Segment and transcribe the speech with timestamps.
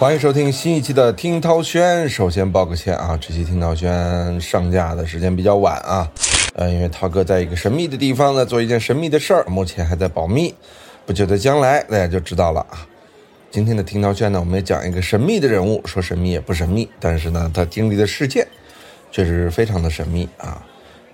[0.00, 2.08] 欢迎收听新一期的听涛轩。
[2.08, 6.10] 首先报个歉啊，这期听涛轩上架的时间比较晚啊，
[6.54, 10.54] 呃，因为涛哥在一个神秘的地方呢，做一件神秘的事儿，目前还在保密，
[11.04, 12.88] 不久的将来大家就知道了啊。
[13.50, 18.48] 今天的听涛轩呢，我们也讲一个神秘的人物，说神秘也不神秘，但是呢，他经历的事件
[19.12, 20.64] 确实非常的神秘啊，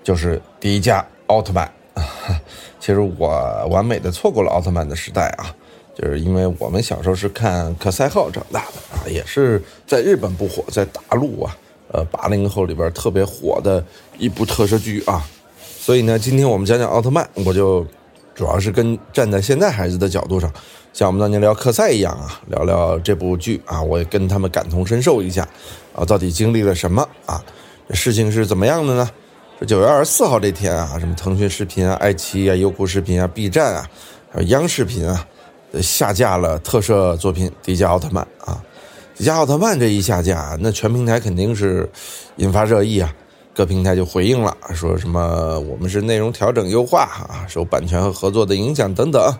[0.01, 2.07] 就是迪迦奥特曼啊。
[2.79, 5.53] 其实我完美的错过了奥特曼的时代啊。
[5.97, 11.57] 就是因为我们小时候是看可赛号长大的啊，也是在日本不火，在大陆啊，
[11.91, 13.83] 呃，八零后里边特别火的
[14.19, 15.25] 一部特摄剧啊。
[15.79, 17.83] 所以呢，今天我们讲讲奥特曼，我就
[18.35, 20.53] 主要是跟站在现在孩子的角度上，
[20.93, 25.47] 像我们当年聊克赛一样啊，聊聊这部剧啊，我也跟他们感同身受一下
[25.95, 27.43] 啊，到底经历了什么啊？
[27.89, 29.09] 事情是怎么样的呢？
[29.59, 33.89] 这九月二十四号这天啊，什么腾讯视频啊、爱奇艺啊、优酷视频啊、B 站啊，
[34.31, 35.25] 还有央视频啊。
[35.81, 38.61] 下架了特摄作品《迪迦奥特曼》啊，
[39.17, 41.89] 《迪迦奥特曼》这一下架，那全平台肯定是
[42.37, 43.13] 引发热议啊。
[43.53, 49.35] 各平台就回应了，说什么我们是内容调整优化啊，受版权和合作的影响等等啊。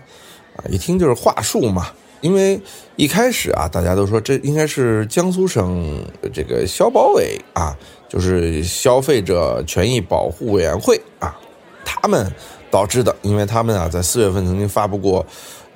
[0.69, 1.87] 一听就是话术嘛。
[2.21, 2.59] 因为
[2.95, 7.77] 一开始啊，大家都说这应该是江苏省这个消保委啊，
[8.09, 11.37] 就是消费者权益保护委员会啊，
[11.85, 12.33] 他们
[12.71, 15.23] 导致的，因为他们啊在四月份曾经发布过。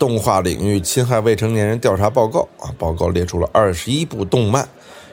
[0.01, 4.67] 动画领域侵害未成年人调查报告啊，报告列出了二十一部动漫，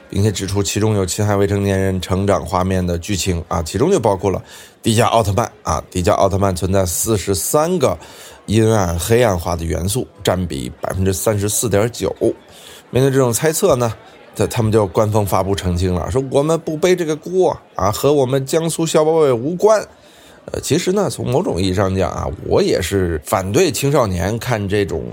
[0.09, 4.43] 并且指出其中有侵害未成年人成长画面的剧情啊，其中就包括了
[4.83, 7.99] 迪迦奥特曼啊，迪迦奥特曼存在四十三个
[8.47, 12.11] 阴暗黑暗化的元素，占比百分之三十四点九。
[12.89, 13.93] 面对这种猜测呢，
[14.35, 19.87] 他他们就官方发布澄清了，说我们不背这个锅啊，和我们江苏消保委无关。
[20.51, 25.05] 呃，其实呢，从某种意义上讲啊，我也是反对青少年看这种，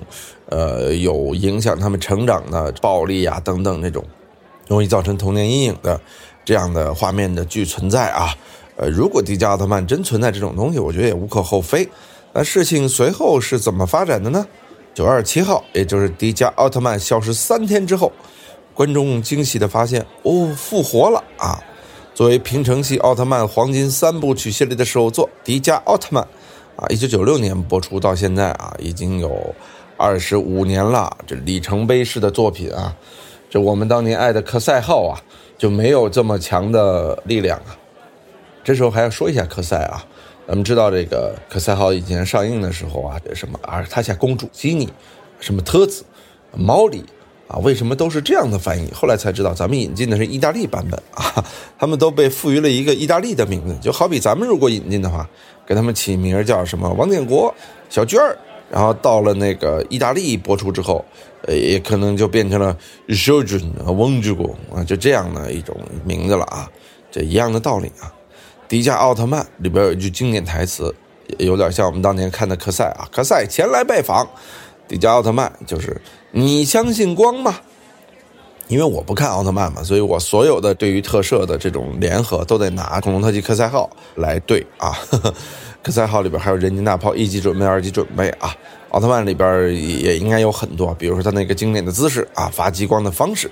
[0.47, 4.03] 呃，有影响他们成长的暴力啊等等这种，
[4.68, 6.00] 容易造成童年阴影的
[6.45, 8.34] 这样的画面的剧存在啊。
[8.78, 11.88] 呃，如果迪迦奥特曼真存在这种东西，我觉得也无可厚非。
[12.34, 14.45] 那事情随后是怎么发展的呢？
[14.94, 18.12] 九月二十七号，也就是迪迦奥特曼消失三天之后，
[18.74, 21.62] 观众惊喜的发现，哦，复活了啊！
[22.15, 26.23] 作为平成系奥特曼黄金三部曲系列的首作《迪迦奥特曼》，
[26.81, 29.53] 啊，一九九六年播出到现在啊，已经有
[29.97, 31.17] 二十五年了。
[31.27, 32.95] 这里程碑式的作品啊，
[33.49, 35.21] 这我们当年爱的科赛号啊，
[35.57, 37.75] 就没有这么强的力量啊。
[38.63, 40.01] 这时候还要说一下科赛啊，
[40.47, 44.87] 咱们知道这个科赛号以前上映的时候啊，这什么阿尔塔夏公主基尼，
[45.41, 46.05] 什么特子，
[46.53, 47.03] 毛里。
[47.47, 48.91] 啊，为什么都是这样的翻译？
[48.91, 51.45] 后来才知道，咱们引进的是意大利版本啊，
[51.78, 55.29] 他们都被赋予了一个意大利的名字，就好比咱们如果引进的话，
[55.66, 57.53] 给他们起名叫什么王建国、
[57.89, 58.38] 小娟儿，
[58.69, 61.06] 然后到了那个意大利播出之后，
[61.44, 62.75] 呃，也可能就变成了
[63.09, 66.67] s h o j u n 啊、翁之国啊，就这样的一种名字了啊，
[67.12, 68.12] 这一样的道理啊。
[68.67, 70.94] 迪迦奥特曼里边有一句经典台词，
[71.38, 74.27] 有点像我们当年看的科赛啊，科赛前来拜访。
[74.88, 76.00] 迪迦奥特曼就是
[76.38, 77.56] 你相信光吗？
[78.68, 84.91] 因为我不看奥特曼嘛，所以我所有的对于特摄的这种联合都得拿恐龙特技科赛号来对啊。
[85.81, 88.53] 科赛号里边还有人间大炮一级准备、二级准备啊。
[88.90, 93.50] 奥特曼里边也应该有很多，比如说他那个经典的姿势啊，发激光的方式。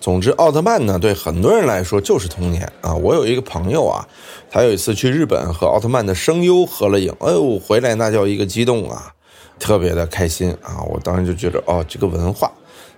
[0.00, 2.92] 总之，奥特曼呢，对很多人来说就是童年啊。
[2.92, 4.04] 我有一个朋友啊，
[4.50, 9.12] 他有一次去日本和奥特曼的声优合了影，哎呦，回来那叫一个激动啊！
[9.58, 10.82] 特别的开心啊！
[10.88, 12.50] 我当时就觉得，哦，这个文化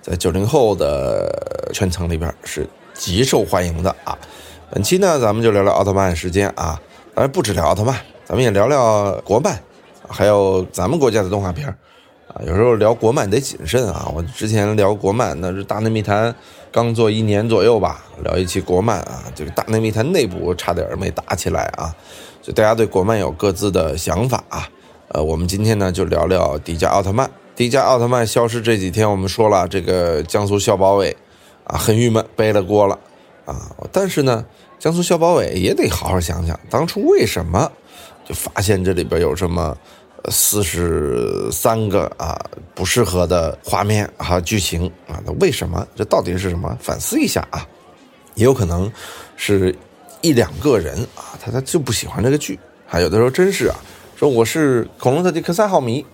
[0.03, 4.17] 在九零后的圈层里边是极受欢迎的啊。
[4.71, 6.81] 本期呢，咱们就聊聊奥特曼时间啊，
[7.15, 7.97] 当然不止聊奥特曼，
[8.27, 9.59] 咱们也聊聊国漫，
[10.09, 11.69] 还有咱们国家的动画片
[12.27, 12.43] 啊。
[12.45, 14.11] 有时候聊国漫得谨慎啊。
[14.15, 16.31] 我之前聊国漫，那是《大内密谈》
[16.71, 21.95] 刚做一年左右吧，聊一期国漫啊，这个《大内密谈》内部差点没打起来啊，
[22.43, 24.69] 就大家对国漫有各自的想法啊。
[25.09, 27.31] 呃，我们今天呢就聊聊迪迦奥特曼。
[27.57, 31.17] 迪迦奥特曼消失这几天，我们说了，这个江苏校保委
[31.65, 32.99] 啊很郁闷，背了锅了
[33.47, 33.75] 啊。
[33.91, 34.45] 但是呢，
[34.79, 37.71] 江苏校保委也得好好想想，当初为什么
[38.27, 39.75] 就发现这里边有什么
[40.29, 42.39] 四十三个啊
[42.75, 45.19] 不适合的画面和剧情啊？
[45.25, 45.89] 那为什么？
[45.97, 46.77] 这到底是什么？
[46.83, 47.67] 反思一下啊。
[48.35, 48.93] 也有可能
[49.37, 49.75] 是
[50.21, 53.77] 一两个人啊，他他就不喜欢这个剧，还有的时候真是啊。
[54.19, 56.05] 说我是恐龙特技科赛号迷，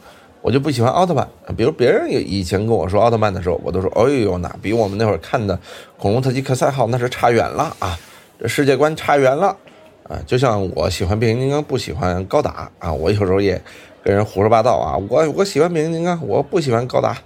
[0.43, 1.27] 我就不喜欢奥特曼。
[1.57, 5.59] 比如别人也以前跟我说奥特曼的时候，我都说：“哎呦，那比我们那会儿看的
[5.97, 7.99] 恐龙特技科赛号那是差远了啊，
[8.39, 9.57] 这世界观差远了
[10.03, 12.93] 啊。”就像我喜欢变形金刚，不喜欢高达啊。
[12.93, 13.59] 我有时候也
[14.03, 17.17] 跟人胡说八道啊，我我喜欢变形金刚，我不喜欢高达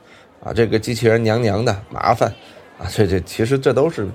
[0.44, 0.52] 啊。
[0.54, 2.32] 这个机器人娘娘的麻烦
[2.78, 4.06] 啊，这这其实这都是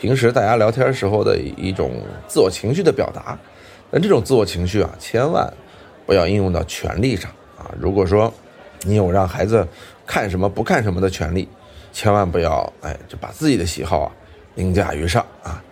[0.00, 3.38] 平时大家聊天时候的一种自我情绪的表达。
[3.90, 5.52] 但这种自我情绪啊，千万
[6.06, 7.70] 不要应用到权利上啊。
[7.78, 8.32] 如果说
[8.84, 9.66] 你有让孩子
[10.06, 11.48] 看什么不看什么的权利，
[11.92, 14.12] 千万不要哎，就把自己的喜好啊
[14.54, 15.62] 凌驾于上啊。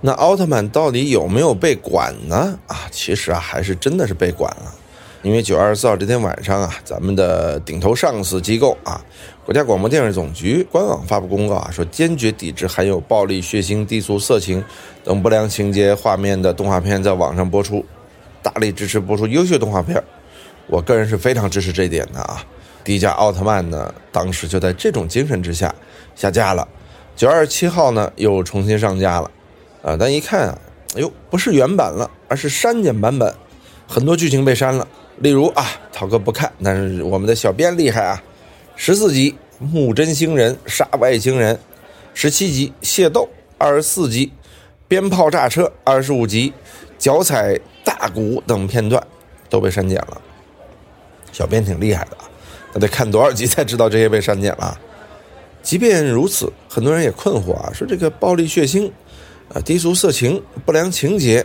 [0.00, 2.58] 那奥特曼到底有没有被管呢？
[2.66, 4.74] 啊，其实啊，还是真的是被管了。
[5.22, 9.02] 因为九月二十四号这天晚上啊，咱们的顶头上司机构啊，
[9.46, 14.62] 国家广播电视总局官网发布公告啊，说坚决抵制含有暴力、血腥、低俗、色情
[15.02, 17.82] 等不良情节画面的动画片在网上播出，
[18.44, 20.00] 大力支持播出优秀动画片。
[20.66, 22.44] 我个人是非常支持这一点的啊。
[22.84, 25.74] 迪迦奥特曼呢，当时就在这种精神之下
[26.14, 26.68] 下架了。
[27.16, 29.30] 九月二十七号呢，又重新上架了。
[29.82, 30.58] 啊，但一看啊，
[30.94, 33.34] 哎呦，不是原版了，而是删减版本，
[33.88, 34.86] 很多剧情被删了。
[35.18, 38.22] 例如啊，涛哥不看，但是我们的小编厉害啊，
[38.76, 41.58] 十四集木真星人杀外星人，
[42.12, 44.32] 十七集械斗，二十四集
[44.88, 46.52] 鞭炮炸车，二十五集
[46.98, 49.00] 脚踩大鼓等片段
[49.48, 50.20] 都被删减了。
[51.30, 52.16] 小编挺厉害的，
[52.72, 54.76] 那得看多少集才知道这些被删减了？
[55.62, 58.90] 即便如此，很多人也困惑啊，说这个暴力血腥，
[59.52, 61.44] 啊低俗色情不良情节，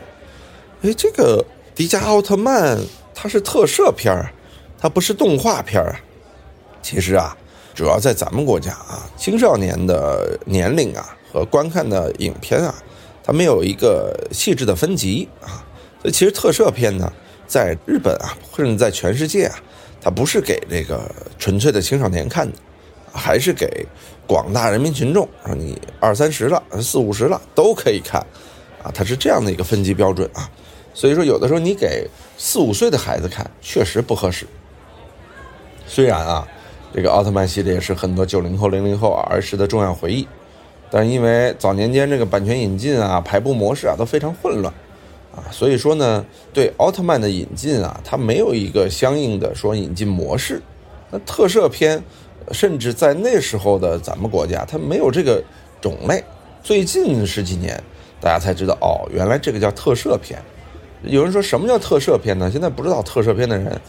[0.82, 1.46] 哎，这个
[1.76, 2.80] 迪迦奥特曼。
[3.22, 4.32] 它是特摄片儿，
[4.80, 6.00] 它不是动画片儿啊。
[6.82, 7.36] 其实啊，
[7.76, 12.74] 主要在咱们国家啊，青少年的年龄啊和观看的影片啊，
[13.22, 15.60] 它没有一个细致的分级啊。
[16.02, 17.12] 所以其实特摄片呢，
[17.46, 19.56] 在日本啊，甚至在全世界啊，
[20.02, 22.58] 它不是给这个纯粹的青少年看的，
[23.12, 23.86] 还是给
[24.26, 28.22] 广大人民群众，说你二三十了、四五十了都可以看
[28.82, 28.92] 啊。
[28.94, 30.50] 它是这样的一个分级标准啊。
[30.94, 34.46] 所以说，有的时候你给四五岁的孩子看，确实不合适。
[35.86, 36.48] 虽然啊，
[36.94, 40.28] 这个奥特曼系列是很多九零后、零零后儿时的重要回忆，
[40.90, 44.74] 但因为早年间这个版权引进啊、排布模式啊都非常混乱
[45.40, 50.62] 啊，所以说呢，对奥特曼的引进啊，它没有一个相应的说引进模式。
[51.12, 52.04] 那特摄片，
[52.52, 55.42] 甚至在那时候的咱们国家，它没有这个
[55.80, 56.24] 种类。
[56.62, 57.82] 最近十几年，
[58.20, 60.40] 大家才知道哦，原来这个叫特摄片。
[61.04, 62.50] 有人说什么叫特摄片呢？
[62.52, 63.80] 现在不知道特摄片的人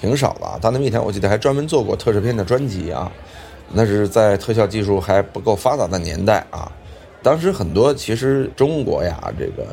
[0.00, 0.58] 挺少的。
[0.60, 3.10] 大内密谈我记得还专门做过特摄片的专辑啊，
[3.72, 6.70] 那是在特效技术还不够发达的年代啊。
[7.22, 9.66] 当时很多其实中国呀、这个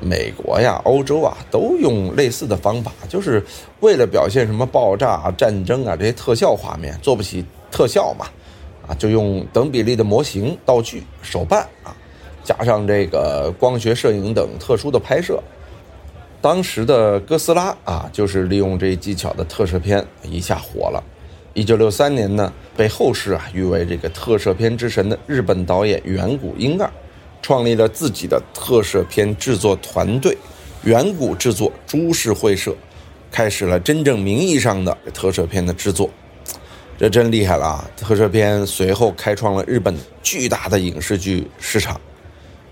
[0.00, 3.42] 美国呀、欧洲啊都用类似的方法，就是
[3.80, 8.26] 为了表现什么爆炸、战争啊这些特效画面，做不起特效嘛，
[8.86, 11.94] 啊就用等比例的模型、道具、手办啊，
[12.42, 15.42] 加上这个光学摄影等特殊的拍摄。
[16.40, 21.02] 当时的哥斯拉啊，就是利用这一技巧的特摄片一下火了。
[21.54, 26.90] 一九六三年呢，被后世啊誉为这个特摄片之神的日本导演远古英二，
[27.44, 30.34] 创立了自己的特摄片制作团队——
[30.84, 32.74] 远古制作株式会社，
[33.30, 36.08] 开始了真正名义上的特摄片的制作。
[36.96, 37.90] 这真厉害了啊！
[37.98, 42.00] 特摄片随后开创了日本巨大的影视剧市场。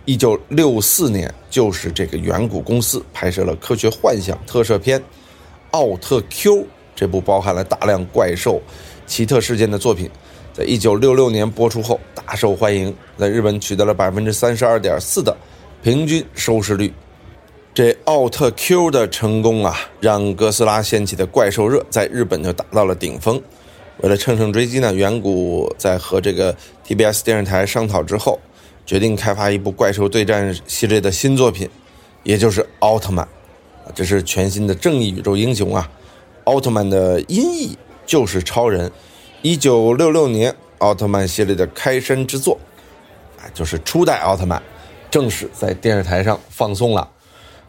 [0.07, 4.99] 一九六四年，就是这个远古公司拍摄了科学幻想特摄片
[5.73, 6.55] 《奥特 Q》
[6.97, 8.59] 这部包含了大量怪兽、
[9.07, 10.09] 奇特事件的作品，
[10.53, 15.37] 在一九六六年播出后大受欢迎，在日本取得了百分之三十二点四的
[15.83, 16.93] 平均收视率。
[17.75, 23.41] 这奥特 Q 的成功啊，让哥斯拉掀起的怪兽热在日本就达到了顶峰。
[23.99, 26.55] 为了乘胜追击呢，远古在和这个
[26.87, 28.39] TBS 电视台商讨之后。
[28.85, 31.71] 决定开发一部怪兽对战系列的新作品，
[32.25, 33.27] 也就是奥特曼，
[33.95, 35.89] 这是全新的正义宇宙英雄啊！
[36.45, 38.91] 奥特曼的音译就是超人。
[39.43, 42.57] 一九六六年，奥特曼系列的开山之作，
[43.37, 44.63] 啊，就是初代奥特曼，
[45.11, 47.09] 正式在电视台上放送了。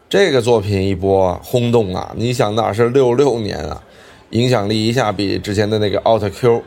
[0.08, 2.14] 这个作品一波轰动啊！
[2.16, 3.82] 你想那是六六年啊，
[4.30, 6.62] 影响力一下比之前的那个奥特 Q。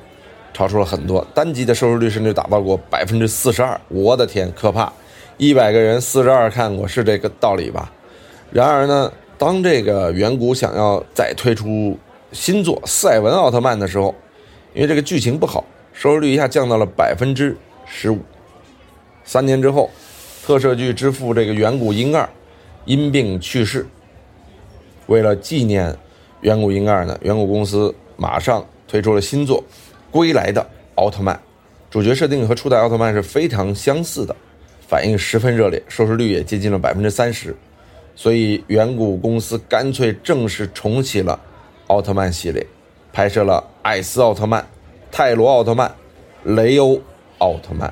[0.52, 4.90] 超出了很多，单集的收视率甚至达到过百分之四十二，我的天，可怕！
[5.36, 7.92] 一百个人四十二看过，是这个道理吧？
[8.50, 11.98] 然而呢，当这个远古想要再推出
[12.32, 14.14] 新作《赛文奥特曼》的时候，
[14.76, 15.64] 因为这个剧情不好，
[15.94, 17.56] 收视率一下降到了百分之
[17.86, 18.18] 十五。
[19.24, 19.90] 三年之后，
[20.44, 22.28] 特摄剧之父这个远古英二
[22.84, 23.86] 因病去世。
[25.06, 25.96] 为了纪念
[26.42, 29.64] 远古英二呢，远古公司马上推出了新作。
[30.10, 30.64] 归来的
[30.96, 31.40] 奥特曼，
[31.90, 34.36] 主角设定和初代奥特曼是非常相似的，
[34.86, 37.56] 反应十分热烈，收视率也接近了百分之三十，
[38.14, 41.40] 所以远古公司干脆正式重启了
[41.86, 42.66] 奥特曼系列，
[43.16, 44.68] 拍摄了艾斯奥特曼、
[45.10, 45.90] 泰罗奥特曼、
[46.44, 47.00] 雷欧
[47.38, 47.90] 奥特曼，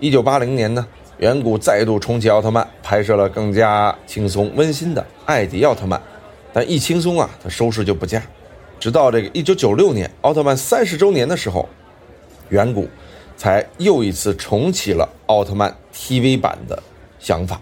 [0.00, 0.86] 一九八零年呢，
[1.18, 6.00] 远古再度重启奥特曼，拍摄了更加轻松温馨的艾迪奥特曼。
[6.50, 8.22] 但一轻松啊，它收视就不佳。
[8.80, 11.68] 直到这个一九九六年奥特曼三十周年的时候，
[12.48, 12.88] 远古
[13.36, 16.82] 才又一次重启了奥特曼 TV 版的
[17.18, 17.60] 想法。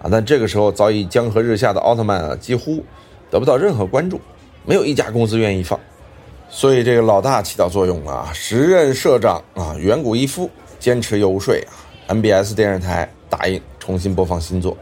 [0.00, 2.82] 啊，但这个时候早已江河日下的奥特曼啊，几乎
[3.30, 4.18] 得不到任何关注，
[4.64, 5.78] 没有一家公司愿意放。
[6.52, 8.30] 所以这个老大起到作用了啊！
[8.34, 11.70] 时任社长啊，远古一夫坚持游说啊
[12.08, 14.76] ，MBS 电视台答应重新播放新作。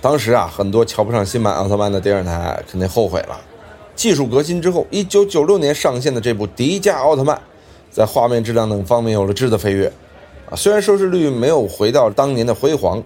[0.00, 3.38] 当时啊，很多瞧不上新版奥特曼的电视台肯定后悔了。
[3.96, 7.36] 技术革新之后，一九九六年上线的这部《迪迦奥特曼》，
[7.90, 9.92] 在画面质量等方面有了质的飞跃
[10.48, 10.54] 啊。
[10.54, 13.02] 虽然收视率没有回到当年的辉煌，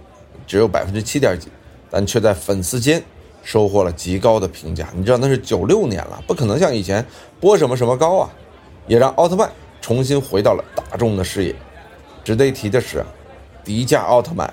[0.46, 1.48] 只有百分之七点几，
[1.90, 3.02] 但却在粉丝间。
[3.46, 7.06] 收获了极高的评价，你知道那是九六年了，不可能像以前
[7.38, 8.28] 播什么什么高啊，
[8.88, 9.48] 也让奥特曼
[9.80, 11.54] 重新回到了大众的视野。
[12.24, 13.06] 值得一提的是，
[13.62, 14.52] 迪迦奥特曼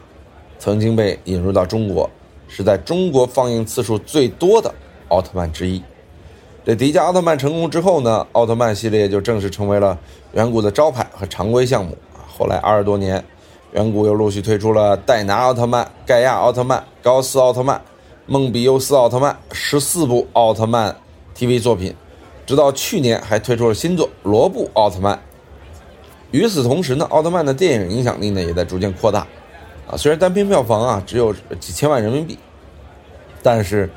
[0.60, 2.08] 曾经被引入到中国，
[2.48, 4.72] 是在中国放映次数最多的
[5.08, 5.82] 奥特曼之一。
[6.64, 9.98] 这迪迦奥特曼成功之后呢，奥特曼系列就正式成为了
[10.34, 12.22] 远古的招牌和常规项目啊。
[12.28, 13.26] 后来二十多年，
[13.72, 17.82] 远古又陆续推出了戴拿奥特曼、盖亚奥特曼、高斯奥特曼。
[18.26, 20.96] 梦比优斯奥特曼十四部奥特曼
[21.36, 21.94] TV 作品，
[22.46, 25.20] 直到去年还推出了新作罗布奥特曼。
[26.32, 29.28] 与此同时呢，奥特曼的电影影响力呢也在逐渐扩大。
[29.86, 32.40] 啊，虽然单片票房啊只有几千万人民币，
[33.42, 33.90] 但是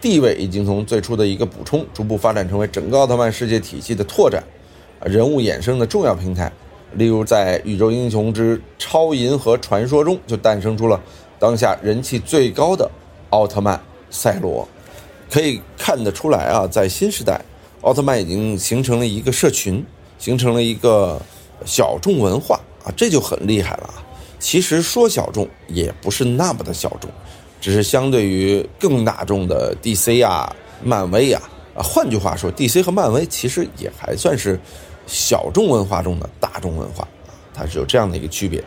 [0.00, 4.42] 地位已经从最初的一个补充，逐步发展成为整个奥特曼世界体系的拓展、
[5.02, 6.50] 人物衍生的重要平台。
[6.94, 10.98] 例如，在《宇宙英雄之超银河传说》中，就诞生出了
[11.38, 12.90] 当下人气最高的。
[13.34, 13.78] 奥特曼
[14.10, 14.66] 赛罗，
[15.28, 17.40] 可以看得出来啊，在新时代，
[17.80, 19.84] 奥特曼已经形成了一个社群，
[20.20, 21.20] 形成了一个
[21.64, 23.94] 小众文化啊，这就很厉害了啊。
[24.38, 27.10] 其实说小众也不是那么的小众，
[27.60, 31.42] 只是相对于更大众的 DC 啊、漫威啊
[31.74, 34.56] 啊，换句话说，DC 和漫威其实也还算是
[35.08, 38.62] 小众文化中的大众文化啊，它是有这样的一个区别。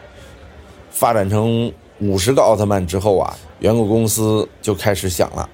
[0.92, 3.34] 发展成五十个奥特曼之后啊。
[3.60, 5.50] 远古公司就开始想了，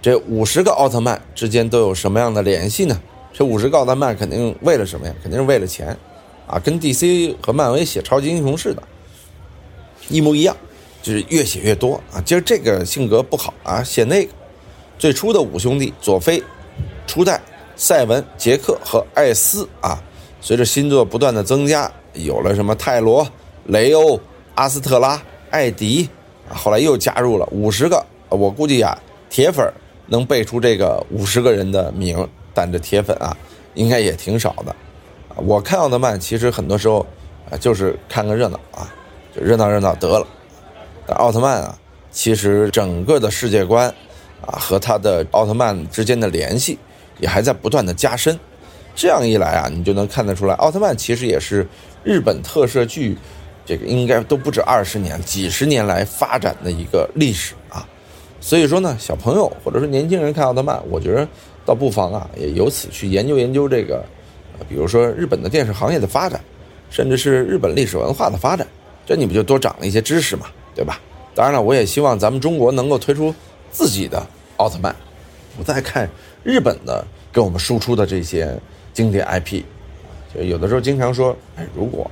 [0.00, 3.00] 这五十个奥特曼之间都有什么样的联系呢？
[3.32, 5.14] 这五十个奥特曼肯定为了什么呀？
[5.22, 5.96] 肯定是为了钱，
[6.46, 8.82] 啊，跟 DC 和漫威写超级英雄似的，
[10.08, 10.56] 一模一样，
[11.02, 12.22] 就是越写越多啊。
[12.24, 14.32] 今儿这个性格不好啊，写那个。
[14.98, 16.42] 最初的五兄弟佐菲、
[17.06, 17.40] 初代、
[17.76, 20.02] 赛文、杰克和艾斯啊，
[20.40, 23.28] 随着新作不断的增加，有了什么泰罗、
[23.66, 24.18] 雷欧、
[24.54, 26.08] 阿斯特拉、艾迪。
[26.50, 28.96] 后来又加入了五十个，我估计呀，
[29.28, 29.70] 铁粉
[30.06, 33.36] 能背出这个五十个人的名，但这铁粉啊，
[33.74, 34.74] 应该也挺少的。
[35.36, 37.06] 我看奥特曼其实很多时候
[37.50, 38.92] 啊，就是看个热闹啊，
[39.34, 40.26] 就热闹热闹得了。
[41.06, 41.78] 但奥特曼啊，
[42.10, 43.88] 其实整个的世界观
[44.40, 46.78] 啊和他的奥特曼之间的联系
[47.18, 48.38] 也还在不断的加深。
[48.94, 51.66] 这样一来啊，你就能看得出来，奥特曼其实也是
[52.02, 53.16] 日本特摄剧。
[53.68, 57.86] 这个应该都不止二十年、几十年来发展的一个历史啊，
[58.40, 61.28] 所以说呢，小朋友或者说年轻人看奥特曼，我觉得
[61.66, 64.02] 倒不妨啊，也由此去研究研究这个，
[64.70, 66.40] 比如说日本的电视行业的发展，
[66.88, 68.66] 甚至是日本历史文化的发展，
[69.04, 70.98] 这你不就多长了一些知识嘛，对吧？
[71.34, 73.34] 当然了，我也希望咱们中国能够推出
[73.70, 74.96] 自己的奥特曼，
[75.58, 76.08] 不再看
[76.42, 78.58] 日本的给我们输出的这些
[78.94, 79.62] 经典 IP，
[80.34, 82.10] 就有的时候经常说，哎，如果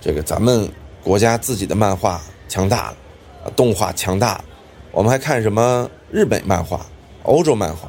[0.00, 0.70] 这个咱们。
[1.02, 4.44] 国家自己的漫画强大了，动画强大了，
[4.90, 6.84] 我们还看什么日本漫画、
[7.24, 7.88] 欧洲漫画，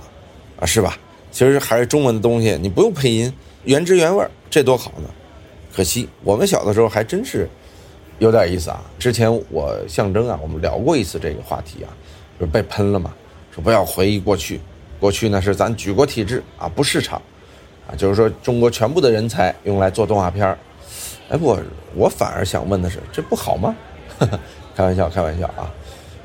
[0.60, 0.98] 啊，是吧？
[1.32, 5.10] 其实还是中文的东西，你不用配音，原汁原味，这多好呢！
[5.76, 7.50] 可惜我们小的时候还真是
[8.20, 8.80] 有点意思啊。
[9.00, 11.90] 之前我象征啊，我们聊过一次这个话题啊，
[12.40, 13.14] 就是被喷了嘛，
[13.52, 14.60] 说不要回忆过去，
[15.00, 17.20] 过去呢是咱举国体制啊，不市场，
[17.88, 20.58] 啊，就是说中国全部的人才用来做动画片儿。
[21.30, 21.58] 哎，不，
[21.96, 23.76] 我反而想问的是，这不好吗？
[24.76, 25.72] 开玩笑，开玩笑啊。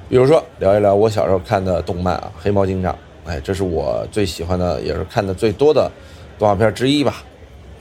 [0.09, 2.93] 比如说，聊一聊我小时候看的动漫啊，《黑猫警长》。
[3.27, 5.91] 哎，这是我最喜欢的，也是看的最多的
[6.39, 7.23] 动画片之一吧。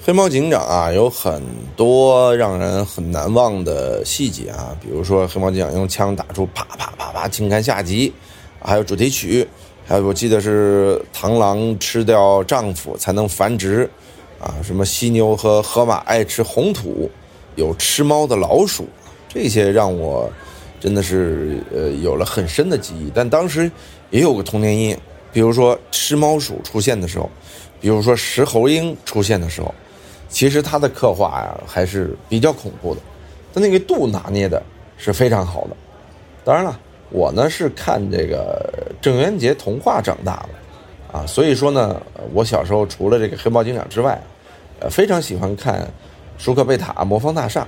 [0.06, 1.42] 《黑猫警长》啊，有很
[1.76, 8.14] 多让人很难忘的细节啊，比如说黑猫警长用枪打出啪啪啪啪，请看下集。
[8.62, 9.48] 还有主题曲，
[9.86, 13.90] 还有我记得是螳螂吃掉丈夫才能繁殖。
[14.40, 17.10] 啊，什么犀牛和河马爱吃红土，
[17.56, 18.88] 有吃猫的老鼠，
[19.28, 20.30] 这些让我
[20.80, 23.12] 真的是呃有了很深的记忆。
[23.14, 23.70] 但当时
[24.12, 24.98] 也有个童年阴影，
[25.34, 27.30] 比如说吃猫鼠出现的时候，
[27.82, 29.74] 比如说石猴鹰出现的时候，
[30.30, 33.02] 其实它的刻画呀还是比较恐怖的，
[33.54, 34.62] 它那个度拿捏的
[34.98, 35.76] 是非常好的。
[36.44, 36.80] 当然了，
[37.10, 40.50] 我呢是看这个郑渊洁童话长大的，
[41.18, 42.00] 啊，所以说呢，
[42.32, 44.22] 我小时候除了这个黑猫警长之外，
[44.80, 45.82] 呃，非常喜欢看
[46.38, 47.62] 《舒克贝塔魔方大厦》，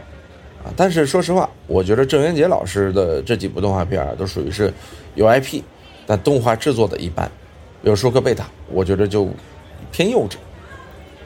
[0.64, 4.72] 啊，但是说实话，我觉得郑渊洁老师的这几部动画片都属于是
[5.16, 5.64] 有 IP，
[6.06, 7.26] 但动画制作的一般，
[7.82, 9.28] 比如《舒克贝塔》，我觉得就
[9.92, 10.36] 偏幼稚。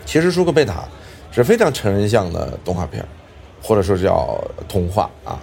[0.05, 0.85] 其实《舒克贝塔》
[1.35, 3.05] 是非常成人向的动画片，
[3.61, 5.41] 或者说叫童话啊。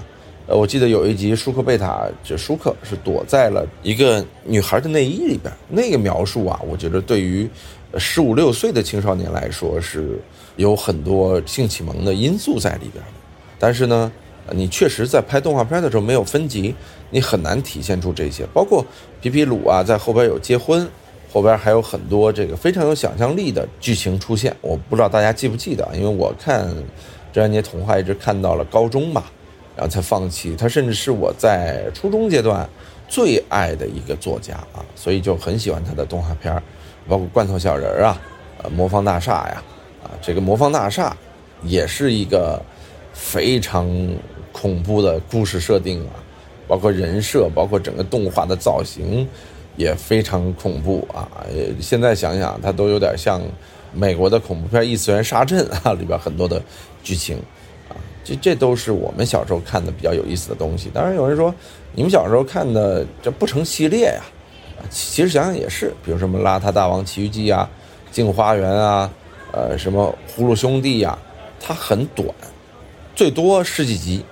[0.51, 7.49] 我记得有一集舒克贝塔，就舒克是躲在了一个女孩的内衣里边，那个描述啊，我觉得对于
[7.97, 10.19] 十五六岁的青少年来说是
[10.57, 13.13] 有很多性启蒙的因素在里边的。
[13.59, 14.11] 但是呢，
[14.51, 16.75] 你确实在拍动画片的时候没有分级，
[17.11, 18.45] 你很难体现出这些。
[18.53, 18.85] 包括
[19.21, 20.89] 皮皮鲁啊，在后边有结婚。
[21.33, 26.69] 后边还有很多这个非常有想象力的剧情出现，我不知道大家记不记得，因为我看
[27.33, 29.31] 《这元节童话》一直看到了高中吧，
[29.77, 30.55] 然后才放弃。
[30.57, 32.69] 他甚至是我在初中阶段
[33.09, 36.63] 最爱的一个作家啊，所以就很喜欢他的动画片
[37.09, 38.21] 包括罐头小人啊，
[38.63, 39.63] 呃，魔方大厦呀，
[40.05, 41.17] 啊，这个魔方大厦
[41.63, 42.61] 也是一个
[43.13, 43.89] 非常
[44.53, 46.19] 恐怖的故事设定啊，
[46.69, 49.29] 包括人设，包括整个动画的造型。
[49.77, 51.27] 也非常恐怖啊！
[51.81, 53.41] 现在想想，它都有点像
[53.95, 56.61] 美国的恐怖片《异次元杀阵》啊，里边很多的
[57.03, 57.39] 剧情，
[58.25, 60.91] 这这都是我们小时候看的比较有意思的东西。
[60.93, 61.55] 当然有人说，
[61.95, 64.23] 你们小时候看的这不成系列呀？
[64.79, 67.69] 啊，其实想想也是，比如什么《邋遢大王奇遇记》啊，
[68.15, 69.11] 《镜花缘》啊，
[69.53, 71.19] 呃，什么《葫芦兄弟》呀，
[71.59, 72.29] 它很短，
[73.15, 74.25] 最多十几集，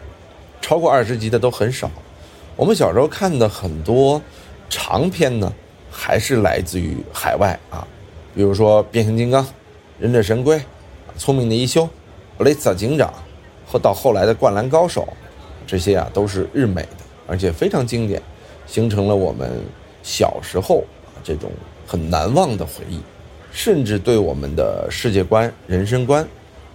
[0.61, 1.91] 超过二十集的都很少。
[2.57, 4.21] 我们小时候看的很多。
[4.71, 5.51] 长篇呢，
[5.91, 7.89] 还是来自于海外啊，
[8.35, 9.43] 比如说《变形金刚》
[9.99, 10.57] 《忍者神龟》
[11.17, 11.85] 《聪明的一休》
[12.37, 13.09] 《布雷萨警长》
[13.69, 15.03] 和到后来的《灌篮高手》，
[15.67, 18.23] 这些啊都是日美的，而且非常经典，
[18.67, 19.51] 形成了我们
[20.03, 20.83] 小时候
[21.23, 21.51] 这种
[21.87, 22.99] 很难忘的回忆，
[23.53, 26.27] 甚至对我们的世界观、人生观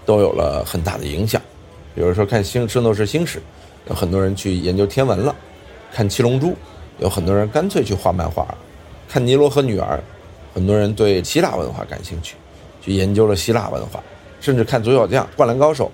[0.06, 1.42] 都有了很大的影响。
[1.96, 3.40] 比如说看《星圣斗士星矢》，
[3.90, 5.34] 有很多人去研究天文了；
[5.92, 6.48] 看《七龙珠》。
[7.00, 8.48] 有很多人干脆去画漫画，
[9.10, 9.98] 看《尼罗河女儿》，
[10.54, 12.36] 很多人对希腊文化感兴趣，
[12.84, 14.02] 去研究了希腊文化，
[14.40, 15.86] 甚至看《足小将》《灌篮高手》，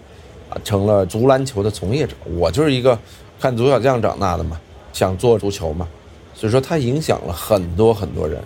[0.63, 2.15] 成了足篮球的从业者。
[2.37, 2.97] 我就是一个
[3.39, 4.59] 看《足小将》长大的嘛，
[4.93, 5.87] 想做足球嘛，
[6.33, 8.41] 所以说它影响了很多很多人，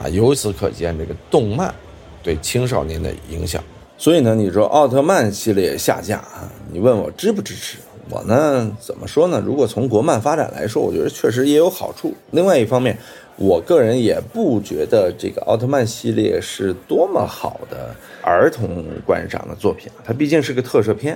[0.00, 1.74] 啊，由此可见这个动漫
[2.22, 3.62] 对青少年的影响。
[3.98, 7.78] 所以呢，你说奥特曼系列下架啊，你问我支不支持？
[8.08, 9.42] 我呢，怎么说呢？
[9.44, 12.14] 如果从国漫发展来说，我觉得确实也有好处。
[12.30, 12.96] 另外一方面，
[13.36, 17.92] 我个人也不觉得这个奥特曼系列是多么好的
[18.26, 19.88] 儿童观赏的作品。
[20.04, 21.14] 它毕竟是个特摄片，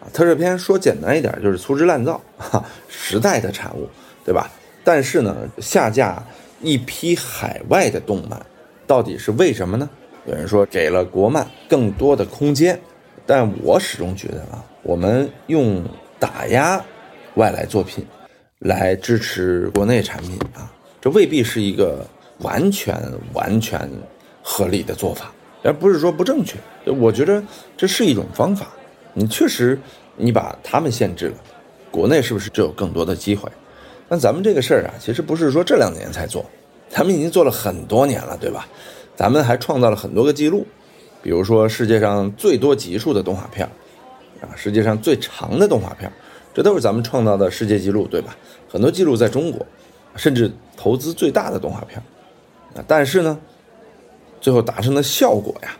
[0.00, 3.88] 啊，特摄片说简单一点就是粗制滥造，哈，时代的产物，
[4.24, 4.50] 对吧？
[4.84, 6.22] 但是呢，下架
[6.60, 8.38] 一批海外的动漫，
[8.86, 9.88] 到底是为什么呢？
[10.26, 12.78] 有人说给了国漫更多的空间，
[13.24, 15.82] 但我始终觉得啊，我们用。
[16.20, 16.78] 打压
[17.36, 18.06] 外来作品，
[18.58, 20.70] 来支持国内产品啊，
[21.00, 22.06] 这未必是一个
[22.40, 22.94] 完全
[23.32, 23.90] 完全
[24.42, 26.58] 合理的做法，而不是说不正确。
[26.86, 27.42] 我觉得
[27.76, 28.68] 这是一种方法。
[29.14, 29.78] 你确实，
[30.16, 31.34] 你把他们限制了，
[31.90, 33.50] 国内是不是就有更多的机会？
[34.08, 36.44] 那咱们这个事儿啊，其实不是说这两年才做，
[36.88, 38.66] 咱们已经做了很多年了，对吧？
[39.16, 40.66] 咱们还创造了很多个记录，
[41.22, 43.68] 比如说世界上最多集数的动画片。
[44.40, 46.10] 啊，世界上最长的动画片，
[46.54, 48.34] 这都是咱们创造的世界纪录，对吧？
[48.70, 49.66] 很多记录在中国，
[50.16, 52.02] 甚至投资最大的动画片，
[52.74, 53.38] 啊，但是呢，
[54.40, 55.76] 最后达成的效果呀，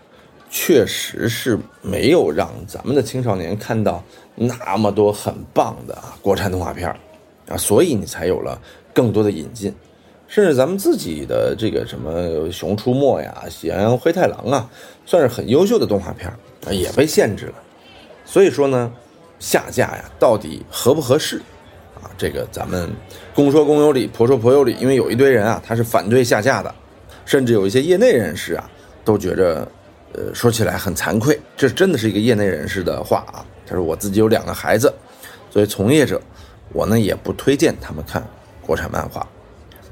[0.50, 4.02] 确实是没有让咱们的青少年看到
[4.34, 6.88] 那么多很棒的国产动画片，
[7.48, 8.60] 啊，所以你才有了
[8.92, 9.74] 更多的引进，
[10.28, 12.20] 甚至咱们自己的这个什么
[12.52, 14.68] 《熊出没》呀，《喜羊羊灰太狼》啊，
[15.06, 16.28] 算是很优秀的动画片，
[16.66, 17.54] 啊，也被限制了。
[18.24, 18.92] 所以说呢，
[19.38, 21.38] 下架呀，到底合不合适
[22.00, 22.10] 啊？
[22.16, 22.88] 这个咱们
[23.34, 24.76] 公说公有理，婆说婆有理。
[24.80, 26.72] 因为有一堆人啊，他是反对下架的，
[27.30, 28.68] 甚至有一些业内人士啊，
[29.04, 29.64] 都觉着，
[30.14, 31.40] 呃，说起来很惭愧。
[31.56, 33.46] 这真的是一个业内人士的话啊。
[33.64, 34.92] 他说：“我自己有两个孩子，
[35.48, 36.20] 作为从业者，
[36.72, 38.20] 我呢也不推荐他们看
[38.60, 39.24] 国产漫画。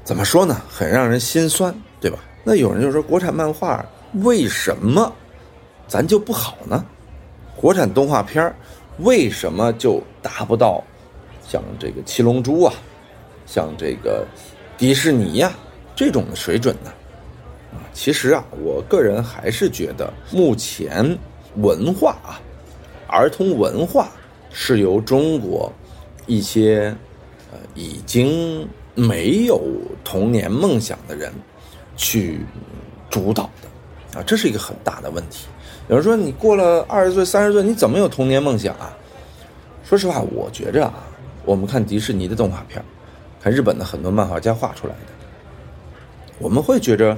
[0.03, 0.61] 怎么说呢？
[0.69, 2.19] 很让人心酸，对吧？
[2.43, 5.09] 那有人就说，国产漫画为什么
[5.87, 6.83] 咱就不好呢？”
[7.55, 8.53] 国产动画片
[8.97, 10.83] 为什么就达不到
[11.47, 12.73] 像这个《七龙珠》啊，
[13.45, 14.27] 像这个
[14.77, 15.53] 迪士尼呀
[15.95, 16.91] 这种的水准呢？
[17.99, 21.17] 其实啊，我个人还是觉得，目前
[21.57, 22.39] 文化啊，
[23.09, 24.07] 儿童文化
[24.53, 25.69] 是由中国
[26.25, 26.95] 一些
[27.51, 29.61] 呃已经没有
[30.01, 31.29] 童年梦想的人
[31.97, 32.39] 去
[33.09, 35.47] 主导的啊，这是一个很大的问题。
[35.89, 38.95] 有人说你过了二十岁、三十岁，你怎么有童年梦想啊？
[39.83, 41.03] 说实话，我觉着啊，
[41.43, 42.81] 我们看迪士尼的动画片，
[43.43, 45.11] 看日本的很多漫画家画出来的，
[46.37, 47.17] 我们会觉着，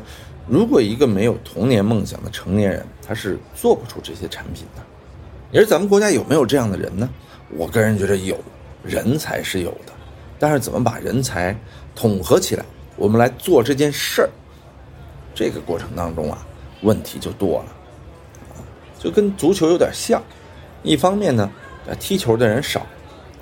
[0.52, 4.84] 如果一个没有童年梦想的成年人，他是做不出这些产品的。
[5.58, 7.10] 而咱们国家有没有这样的人呢？
[7.52, 8.38] 我个人觉得有，
[8.84, 9.94] 人才是有的，
[10.38, 11.58] 但是怎么把人才
[11.96, 12.66] 统合起来，
[12.98, 14.30] 我们来做这件事儿，
[15.34, 16.46] 这个过程当中啊，
[16.82, 17.66] 问题就多了。
[19.00, 20.22] 就跟足球有点像，
[20.84, 21.50] 一方面呢，
[21.98, 22.82] 踢球的人少；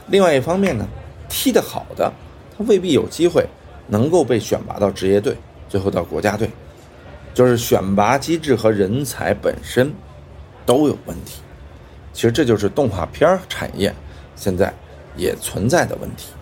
[0.09, 0.87] 另外一方面呢，
[1.27, 2.13] 踢得好的
[2.55, 3.43] 他未必有机会
[3.87, 5.35] 能够被选拔到职业队，
[5.67, 6.47] 最后到国家队。
[7.39, 9.89] 就是选拔机制和人才本身
[10.65, 11.39] 都有问题。
[12.11, 13.95] 其实这就是动画片产业
[14.35, 14.73] 现在
[15.15, 16.33] 也存在的问题。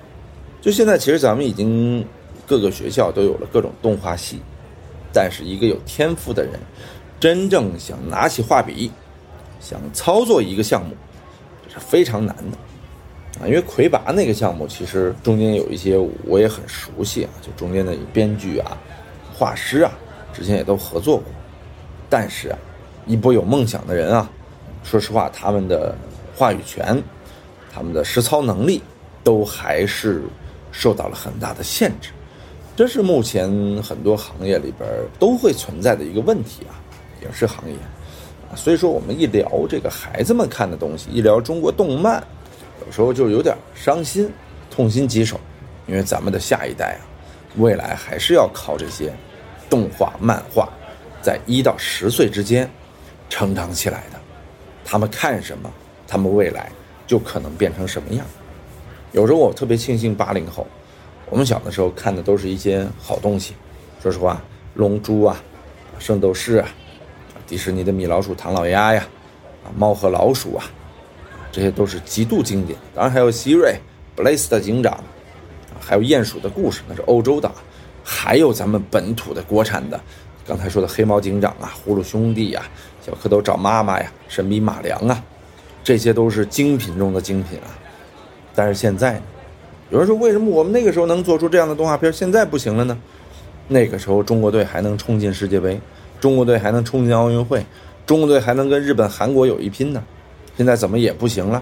[0.60, 2.04] 就现在，其实咱们已经
[2.48, 4.42] 各个学校都有了各种动画系，
[5.14, 6.54] 但是一个有天赋的人，
[7.20, 8.92] 真正想拿起画笔。
[9.60, 10.96] 想操作一个项目，
[11.68, 12.58] 这是非常难的
[13.40, 13.46] 啊！
[13.46, 18.76] 因为魁拔那个项目，其实中间有一些我也很熟悉啊，就中间的编剧啊、
[19.32, 19.92] 画师啊，
[20.38, 21.26] 之前也都合作过。
[22.08, 22.58] 但是啊，
[23.08, 24.30] 一波有梦想的人啊，
[24.84, 25.96] 说实话，他们的
[26.36, 27.02] 话语权、
[27.74, 28.84] 他们的实操能力，
[29.24, 30.22] 都还是
[30.72, 32.12] 受到了很大的限制。
[32.76, 33.50] 这是目前
[33.82, 36.78] 很多行业里边都会存在的一个问题啊，
[37.24, 37.76] 影视行业。
[38.56, 42.24] 所以说，我们一聊这个孩子们看的东西，一聊中国动漫，
[42.86, 44.32] 有时候就有点伤心、
[44.70, 45.40] 痛心疾首，
[45.88, 47.02] 因为咱们的下一代啊，
[47.58, 49.12] 未来还是要靠这些
[49.70, 50.70] 动画、漫画，
[51.22, 52.70] 在一到十岁之间
[53.30, 54.20] 成长起来的。
[54.86, 55.72] 他们看什么，
[56.08, 56.72] 他们未来
[57.06, 58.26] 就可能变成什么样。
[59.12, 60.66] 有时候我特别庆幸八零后，
[61.30, 63.54] 我们小的时候看的都是一些好东西。
[64.02, 64.36] 说实话，
[64.74, 65.42] 《龙珠》啊，
[66.04, 66.70] 《圣斗士》啊。
[67.48, 69.08] 迪士尼的米老鼠、唐老鸭呀，
[69.64, 70.66] 啊，猫和老鼠啊，
[71.50, 72.78] 这些都是极度经典。
[72.94, 73.74] 当然还有希瑞、
[74.18, 75.02] 布雷斯的警长，
[75.80, 77.50] 还有鼹鼠的故事，那是欧洲的。
[78.10, 80.00] 还有咱们本土的国产的，
[80.48, 82.64] 刚才说的黑猫警长啊、葫芦兄弟呀、
[83.06, 85.22] 小蝌蚪找妈妈呀、神笔马良啊，
[85.84, 87.68] 这些都是精品中的精品啊。
[88.56, 89.22] 但是现在呢，
[89.90, 92.98] 有人说为什么我们那个时候能做出这样的动画片，现在不行了呢？
[93.68, 95.78] 那个时候中国队还能冲进世界杯。
[96.22, 97.64] 中国队还能冲进奥运会，
[98.06, 100.02] 中国队还能跟日本、韩国有一拼呢。
[100.56, 101.62] 现在怎么也不行了？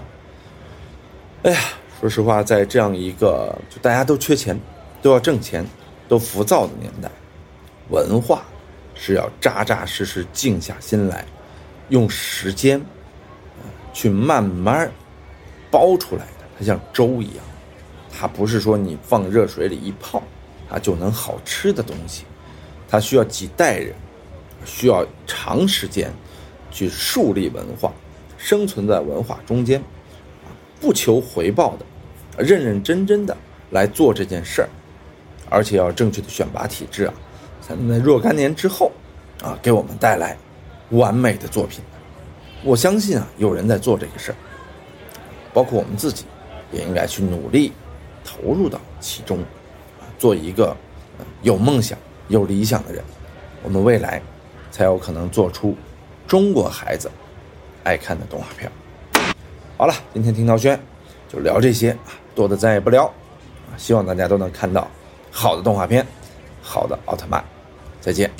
[1.42, 1.58] 哎呀，
[2.00, 4.58] 说实话，在这样一个就大家都缺钱、
[5.02, 5.66] 都要挣钱、
[6.08, 7.10] 都浮躁的年代，
[7.90, 8.44] 文化
[8.94, 11.24] 是要扎扎实实静下心来，
[11.88, 12.80] 用时间
[13.92, 14.90] 去慢慢
[15.70, 16.44] 包出来的。
[16.58, 17.44] 它像粥一样，
[18.12, 20.22] 它不是说你放热水里一泡，
[20.68, 22.24] 它就能好吃的东西，
[22.88, 23.94] 它需要几代人。
[24.64, 26.10] 需要长时间
[26.72, 27.92] 去树立文化，
[28.36, 29.80] 生存在文化中间，
[30.80, 33.36] 不求回报的，认认真真的
[33.70, 34.68] 来做这件事儿，
[35.50, 37.14] 而且要正确的选拔体制啊，
[37.60, 38.92] 才能在若干年之后，
[39.42, 40.36] 啊，给我们带来
[40.90, 41.82] 完美的作品。
[42.62, 44.36] 我相信啊，有人在做这个事儿，
[45.52, 46.24] 包括我们自己，
[46.72, 47.72] 也应该去努力
[48.24, 49.38] 投入到其中，
[50.00, 50.76] 啊，做一个
[51.42, 53.02] 有梦想、有理想的人，
[53.62, 54.22] 我们未来。
[54.68, 55.74] 才有可能做出
[56.26, 57.10] 中国孩子
[57.82, 58.70] 爱看的动画片。
[59.78, 60.78] 好了，今天听涛轩
[61.30, 63.72] 就聊这些啊，多的咱也不聊啊。
[63.78, 64.86] 希望大家都能看到
[65.36, 66.06] 好的动画片，
[66.62, 67.44] 好的奥特曼。
[68.00, 68.30] 再见。